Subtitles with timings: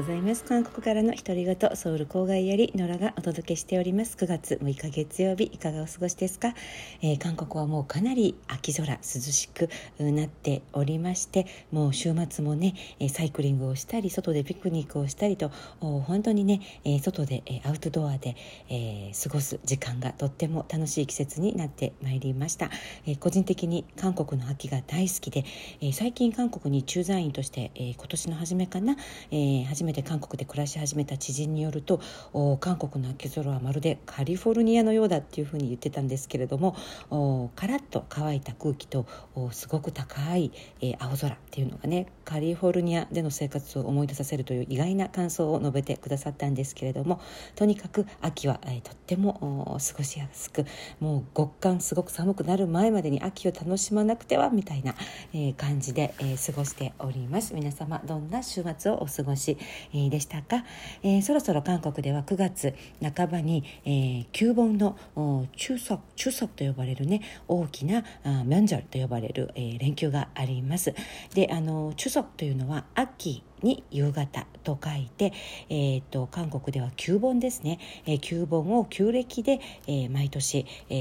[0.00, 0.44] ございます。
[0.44, 4.16] 韓国からの独り言ソウル郊外より野良がお届けしております。
[4.16, 6.54] 9月6日月曜日いかがお過ごしですか、
[7.02, 9.68] えー、韓国はもうかなり秋空涼しく
[9.98, 12.74] なっておりましてもう週末もね
[13.10, 15.50] サイクリングをしたり外でピクニックをしたりと
[15.80, 16.62] 本当にね
[17.02, 18.36] 外でアウトドアで、
[18.70, 22.70] えー、過ごす時間がとっても楽しい季節になってまいりました、
[23.06, 25.44] えー、個人的に韓国の秋が大好きで、
[25.82, 28.96] え最近韓国に駐在員として、え今年の初めかな、
[29.30, 32.00] えー、初めて韓国で暮らし始めた知人によると
[32.60, 36.76] 韓国の秋空はまるでカリフォルニアのようだっていうふうに言ってたんですけれども
[37.56, 39.06] カラッと乾いた空気と
[39.52, 47.20] すごく高い、えー、青空っていうのがねカリフォルニアでの生活を思い出させるという意外な感想を述べてくださったんですけれども
[47.56, 50.64] とにかく秋は、えー、とっても過ごしやすく
[51.00, 54.94] もう極寒すごく寒くなる前までに秋を楽しまなくてはみたいな、
[55.32, 57.54] えー、感じで、えー、過ごしております。
[57.54, 59.58] 皆様どんな週末をお過ごし、
[59.92, 60.64] でしたか、
[61.02, 62.74] えー、そろそろ韓国では9月
[63.14, 64.96] 半ばに、えー、旧盆の
[65.56, 70.94] 中足中足と呼ばれるね大きなあミョンジョルと呼ばれる、えー、連休があります。
[71.34, 75.32] であの中足というのは秋に夕方と書いて、
[75.68, 80.94] えーと、韓国では旧盆ですね、えー、旧盆を旧暦で、えー、毎年、え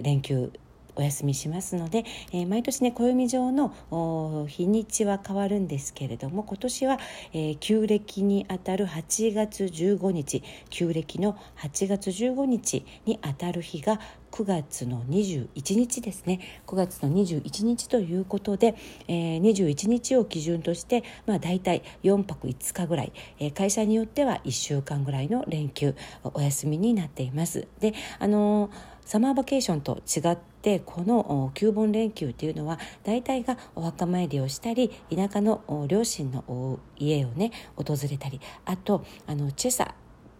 [0.00, 0.52] ー、連休
[0.96, 6.98] お休みしますので、えー、毎年ね暦上の日にちは変わるんですけれども今年は、
[7.32, 14.00] えー、旧暦にあたる8月15日旧暦の8月15日にあたる日が
[14.32, 18.74] 9月の21日ですね9月の21日ということで、
[19.08, 27.66] えー、21日を基準として、まあ、大体4泊5日ぐらい、えー、会社によっては1週間ぐらいの連休お休みになっています。
[27.80, 39.94] であのーサマーバケーションと違ってこの旧盆連休というのは大体がお墓参りをしたり田舎の両親の家をね訪れたりあとあのチェサ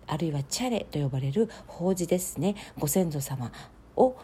[0.09, 2.55] あるいはチャレと呼ばれる法事ですね。
[2.79, 3.51] ご先祖様
[3.97, 4.17] を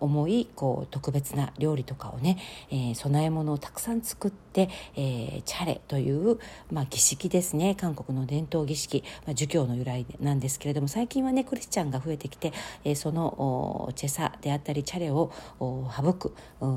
[0.00, 2.38] 思いこう特別な料理とかをね、
[2.70, 6.38] えー、供え物をたくさん作って、えー、チャレという、
[6.70, 12.52] まあ、儀式ですね韓国の伝統儀式、まあ、儒教の由来なんですけれども最近はねクリスチャンが増えてきて、
[12.84, 16.34] えー、そのチェサであったりチャレを省く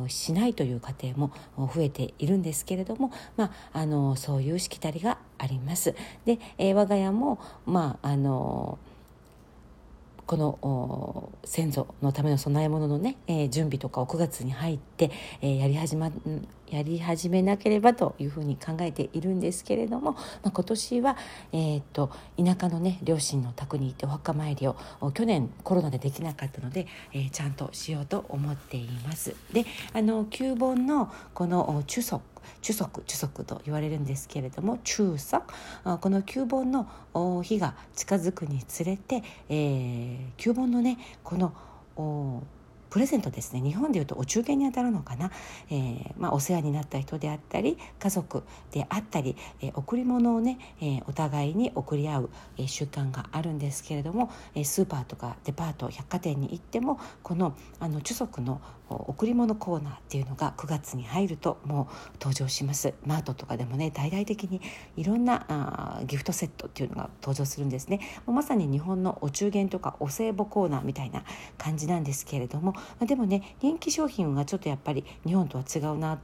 [0.08, 5.94] しないという家庭も増えているんですけれども、まあ、あのそういうしきたりがあります。
[6.26, 8.80] で、えー、我が家もまああの
[10.26, 16.12] この先祖のための供え物のね、えー、準備とかを9月に入って、えー、やり始ま
[16.70, 21.18] やり始めなければというふうに考えているんですけれども、まあ、今年は、
[21.52, 24.76] えーと、田舎のね両親の宅に行ってお墓参りを
[25.14, 29.36] 去年コロナでできなかったので、えー、ちゃんとしようと思っています。
[29.54, 32.22] であの旧本のこの中足
[32.62, 35.42] 中足中足と言われるんですけれども中足？
[36.00, 36.88] この旧盆の
[37.44, 41.54] 日が近づくにつれて、えー、旧盆のねこの
[42.90, 43.62] プレゼントですね。
[43.62, 45.32] 日本でいうとお中元にあたるのかな、
[45.70, 64.62] えー、まあ、お世話になった人であったり家族であったり、えー、贈り物をね、えー、お互いに贈り合う、え習慣があるんですけれども、えスーパーとかデパート百貨店に行ってもこのあの中足の贈り物コーナーっていうのが9月に入るともう登場しますマートとかでもね大々的に
[64.96, 71.24] いろんなギフトセットっていうのが登場するんですねまさに日本のお中元とかお歳暮コーナーみたいな
[71.58, 76.20] 感じなんですけれどもまでもね人気商品がちょっとやっぱり日本とは違うな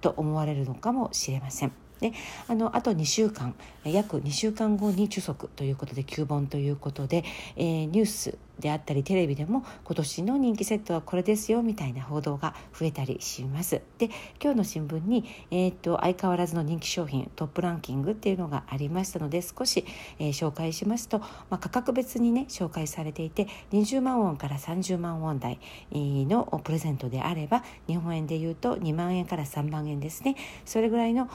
[0.00, 1.72] と思われるのかもしれません。
[2.00, 2.12] で
[2.46, 3.54] あのあと2週間
[3.84, 7.24] 約2週間後に受足ということで旧本ということで、
[7.56, 13.82] えー、ニュースであったりテレビでも今年の人気セットはこれですよみたいな報道が増えたりします。
[13.98, 14.06] で
[14.42, 19.84] 今日の新聞に、えーと、相変わらずの人気商品トップランキングっていうのがありましたので少し、
[20.18, 25.58] えー、紹介しますと、まあ、価格別にね紹介されていて20万ウォンから30万ウォン台
[25.92, 30.36] のプレゼントであれば日本円でいうと2万円から3万円ですね。
[30.64, 31.28] それぐらいの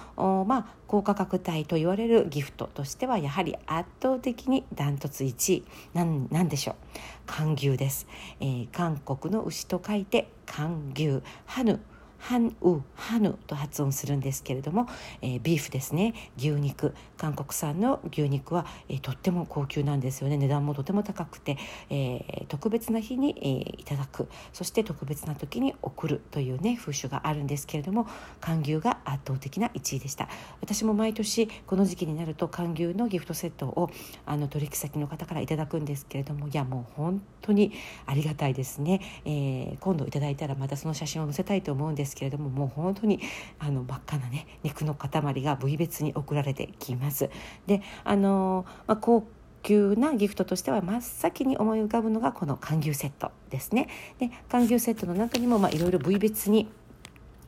[0.48, 5.64] まあ高価格帯と言われるギフトとしてはやはり圧倒的にダントツ1位。
[5.94, 6.76] なんなんでしょう。
[7.26, 8.08] 寒牛です、
[8.40, 11.80] えー、韓国の牛と書いて寒牛ハヌ。
[12.22, 14.88] ハンウハヌと発音するんですけれども、
[15.22, 16.14] えー、ビーフですね。
[16.38, 16.94] 牛肉。
[17.18, 20.38] 韓国産の牛肉は、えー、とっても高級なんですよね。
[20.38, 21.58] 値段もとても高くて、
[21.90, 24.28] えー、特別な日に、えー、いただく。
[24.54, 28.08] そして特別な時に送るというね風習があるんですけれども
[28.40, 30.30] 韓牛が圧倒的な1位でした。
[30.62, 33.90] 私も毎年この時期になると韓牛のギフトセットを
[34.26, 37.72] あの取引先の方からいただくんですけれどもいやもう本当に
[38.06, 43.20] ありがたいですね、えー、今度いただいたらまたその写真を載せたいと思うんですですけれどももう本当に
[43.60, 47.30] あの真っ赤なね肉の塊が部位別に送られてきます。
[47.68, 49.26] であの、まあ、高
[49.64, 53.88] 級なギフトとしては真っ先に思い浮かぶのがこの寒牛セットですね。
[54.20, 56.68] で寒牛セットの中にもいろいろ部位別に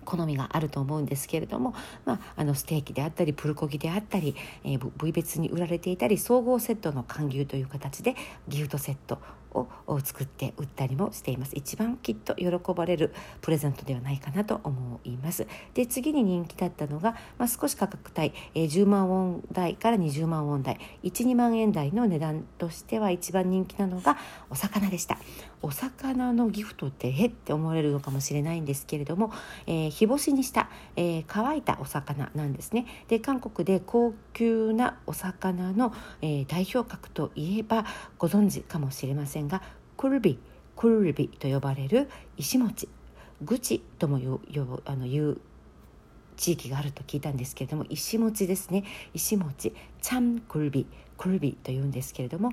[0.06, 1.74] 好みがあると思うんですけれども、
[2.06, 8.16] まあ、あのステーキであったりプルコギであったり、えー、部位別に売られていたり総合セットの寒牛という形で
[8.48, 9.20] ギフトセット
[9.54, 11.56] を作って売ったりもしています。
[11.56, 15.48] 一番きっと喜ばれるプレゼントではないかなと思います。
[15.74, 20.80] で次に人気だったのが、まあ、少し価格帯、えー、10万ウォン台から20万ウォン台。
[21.04, 24.18] 12万円台の値段としては一番人気なのが
[24.50, 25.18] お魚でした。
[25.62, 29.32] お魚のギフトってえって思われるのかもしれないんですけれども、
[29.66, 32.86] えー、日干しにした、えー、乾いたお魚なんですね。
[33.08, 37.86] で韓国で高級なお魚の、えー、代表格といえば
[38.18, 39.43] ご存知かもしれません。
[39.48, 39.62] が
[39.98, 40.40] クルビ
[40.76, 42.90] クルビと呼ばれる石餅
[43.42, 45.42] 愚痴とも言うあの言う
[46.36, 48.84] 地域があると聞いたんですけれども石餅ですね。
[49.14, 50.88] 石餅チャンクルビ
[51.24, 52.52] クルビというんですけれども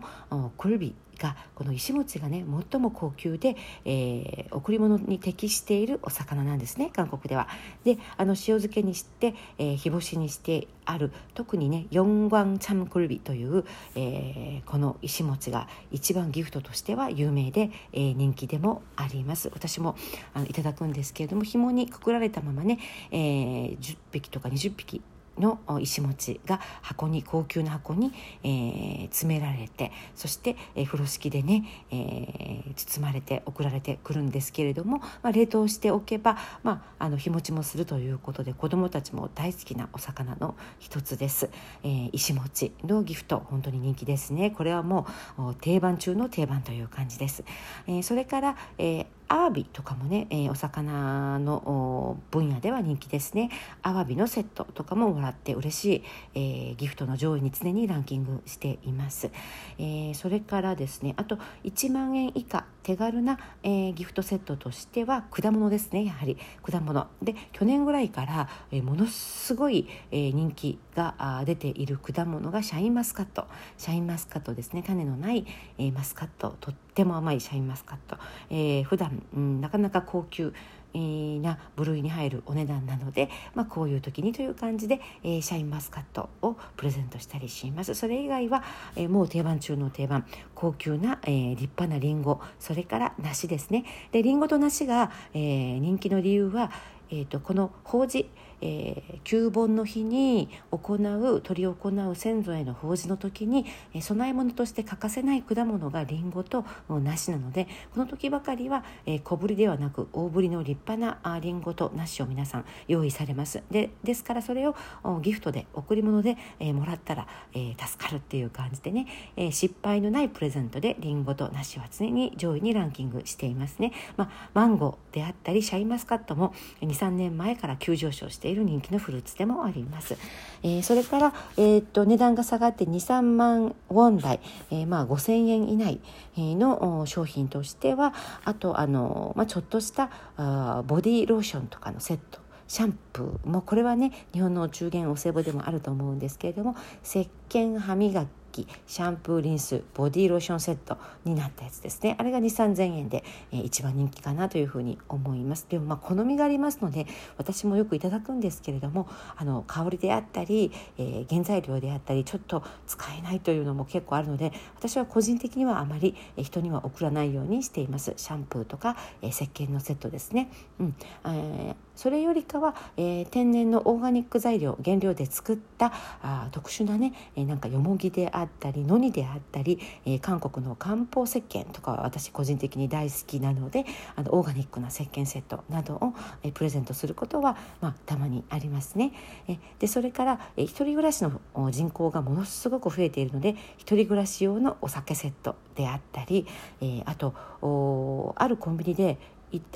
[0.56, 7.48] クルビがこの石餅がね最も高級で、えー、贈り物に適しているお魚なんですね韓国では。
[7.82, 13.64] であの塩漬けにして、えー、日干しにしてある特にねヨンワンチャムクルビという、
[13.96, 19.96] えー、この石餅が一番ギフトとしては有名で、えー、人気でもあります私も
[20.32, 22.78] あのいただくんですけれども紐にくくられたままね、
[23.10, 25.02] えー、10匹とか20匹
[25.38, 28.12] の石餅が箱に高級な箱に、
[28.42, 41.50] えー、詰められてそして、えー、風呂敷でね、えー、包まれて送られてくるんですけれども、まあ、冷凍しておけば、まあ、あの日持ちもするということで子どもたちも大好きなお魚の一つです、
[41.82, 44.50] えー、石餅のギフト本当に人気ですね。
[44.50, 45.06] これはも
[45.38, 47.44] う定番中の定番という感じです、
[47.86, 53.48] えー、それから、えーアワビとかもね、えー、お魚の分野では人気ですね。
[53.80, 56.04] アワビのセットとかももらって嬉しい、
[56.34, 59.30] えー、ギフトの上位に常にランキングしています、
[59.78, 66.38] えー、それからですねあと1万円以下手軽な、えー、ギフトセットとしては果物ですねやはり。
[66.62, 67.06] 果物。
[67.22, 73.46] で去年ぐらいから、えー、ものすごい、えー、人気が出ている果物がシャインマスカット。
[73.76, 74.82] シャインマスカットですね。
[74.82, 75.46] 種のない、
[75.78, 76.56] えー、マスカット。
[76.60, 78.16] とっても甘いシャインマスカット、
[78.50, 80.52] えー、普段、うん、なかなか高級
[80.92, 87.94] な部類に入るお値段なので、まあ、こういう時にという感じで、えー、シャインマスカットをプレゼントしたりします。
[87.94, 88.64] それ以外は、
[88.96, 93.84] えー、もう定番中の定番高級な、えー、立派なりんごそれから梨ですね。
[94.10, 96.72] でりんごと梨が、え、人気の理由は、
[97.10, 98.28] えーとこのほうじ
[98.60, 101.74] えー、旧盆の日に行う執り行
[102.10, 113.62] う先祖への法事の時に、えー、供え物として欠かせない果物がりんごと梨なのでこの時ばかりは、えー、小ぶりではなく大ぶりの立派なりんごと梨を皆さん用意されます。
[113.70, 114.74] でですからそれを
[115.22, 130.16] ギフトで贈り物で、えー、もらったら、えー、助かるっていう感じでね、えー、失敗のないプレゼントでりんごと梨は常に上位にランキングしていますね、まあ、マンゴーであったりシャインマスカットも23年前から急上昇している人気のフルーツでもあります。
[130.62, 136.00] えー、それから、えー、っと値段が下がって23万ウォン台、えー、まあ5000円以内
[136.36, 138.14] の商品としては
[138.44, 152.16] あとあの、まあ、ちょっとしたあボディローションとかのセットシャンプーもこれはね日本のお中元お歳暮でもあると思うんですけれども石鹸歯磨ききシャンプーリンスボディローションセットになったやつですね。
[152.18, 155.66] あれが2 3 0 0円で、えー、一番人気かなというふうに思います。
[155.68, 168.14] でもまあ好みがありますので私もよくいただくんですけれどもあの香りであったり、えー、原材料であったりちょっと使えないというのも結構あるので私は個人的にはあまり人には送らないようにしています。
[168.16, 170.94] シャンプーとか、えー、石鹸のセットですね、うん。
[171.24, 175.92] えー、それよりかは、えー、天然のオーガニック材料原料で作った
[176.22, 183.84] あ特殊なね、えー、なんかよもぎであったりのにであったり、えー、韓国の漢方石鹸とかは私個人的に大好きなので
[184.16, 189.12] あのオーガニックな石鹸セットなどを、えー、プレゼントすることは、まあ、たまにありますね。
[189.46, 191.38] えでそれから、えー、一人暮らしの
[191.70, 196.46] 人口がものすごく増えているので一人暮らし用のお酒セットであったり、
[196.80, 199.18] えー、あとあるコンビニで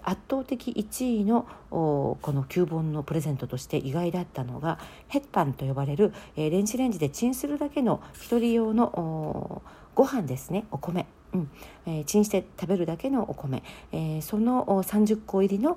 [0.03, 4.79] 圧倒的1位のこの旧本のプレゼントとして意外だったのが
[5.09, 9.63] ヘッパンと呼ばれる、えー、レンジレンジでチンするだけの1人用の
[9.95, 11.51] ご飯ですねお米、うん。
[11.87, 13.63] えー、チンして食べるだけのお米、
[13.93, 15.77] えー、その30個入りの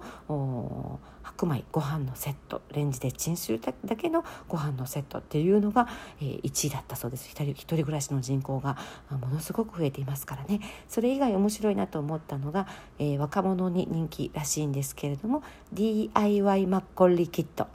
[1.23, 2.61] 白米ご飯のセット。
[2.71, 5.87] レンジでチンするだけのご飯のセットっていうのが、
[6.21, 7.27] えー、1位だったそうです。
[7.29, 8.77] 一人一人暮らしの人口が
[9.09, 10.61] ものすごく増えていますからね。
[10.87, 12.67] それ以外面白いなと思ったのが、
[12.99, 17.67] えー、若者に人気らしいんですけれども DIY マッコリキット。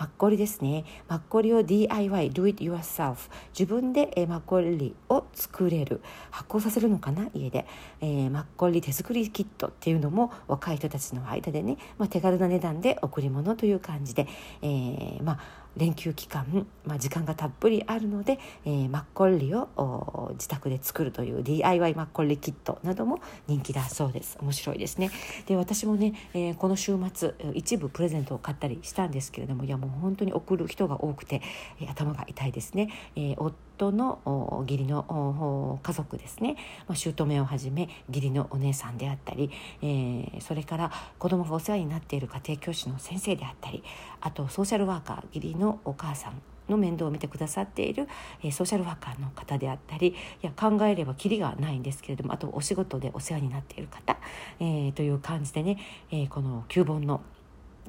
[0.00, 0.86] マッコリですね。
[1.08, 6.00] マッコリを DIY do it yourself 自分で、えー、マッコリを作れる。
[6.30, 7.28] 発酵させるのかな？
[7.34, 7.66] 家で、
[8.00, 14.26] えー、マッコリ手作りキットっていうのも若い人たちの間でね、まあ、手軽な値段で贈り物という感じで、
[14.62, 15.38] えー、まあ
[15.76, 24.38] 連休期間、まあ、時間がたっぷりあるので、えー、マッコリを自宅で作るという DIY マッコリキットなども人気だそうです。
[24.40, 25.10] 面白いですね。
[25.46, 31.42] で私もね、えー、この週末一部プレゼントを買ったりしたんですけれどもいやもう本当に送る人が多くて、
[31.80, 36.56] え、頭が痛いですね、えー、夫の義理の家族ですね、
[36.86, 39.50] ま、姑をはじめ義理のお姉さんであったり、
[39.82, 43.82] えー、それから子供がお世話になっている家庭教師の先生であったり
[44.20, 46.34] あとソーシャルワーカー義理のお母さん
[46.68, 48.06] の面倒を見てくださっている、
[48.44, 54.16] え、ソーシャルワーカーの方であったりいや考えればきりがないんですけれどもあとお仕事でお世話になっている方、
[54.60, 55.78] えー、という感じでね、
[56.12, 57.22] えー、この9本の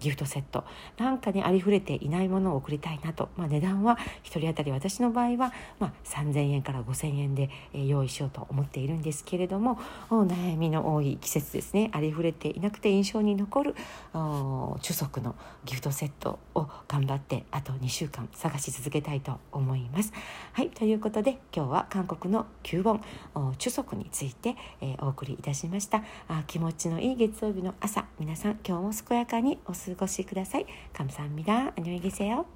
[0.01, 0.65] ギフトセット。
[0.97, 9.79] なんかにありふれていないものを送りたいなと、まあ、値段は1人当たり私の場合は、まあ、3,000円から5,000円で、え用意しようと思っているんですけれども
[10.09, 11.89] お悩みの多い季節ですね。
[11.93, 13.75] ありふれていなくて印象に残る
[14.13, 20.11] 中足のギフトセットを頑張ってあと2週間探し続けたいと思います。
[20.53, 23.01] はいということで今日は韓国の9本
[23.57, 26.03] 中足について、えー、お送りいたしました。
[26.27, 30.66] あ気持ちのいい月曜日の朝皆さん今日も健やかにお過ごしください.
[30.92, 31.72] 감사합니다.
[31.76, 32.46] 안녕히 계세요.